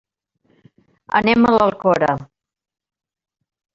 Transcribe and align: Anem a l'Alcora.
Anem 1.21 1.47
a 1.49 1.53
l'Alcora. 1.57 2.09